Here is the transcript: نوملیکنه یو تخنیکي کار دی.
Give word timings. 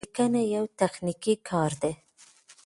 نوملیکنه 0.03 0.41
یو 0.55 0.65
تخنیکي 0.79 1.33
کار 1.49 1.71
دی. 1.81 1.91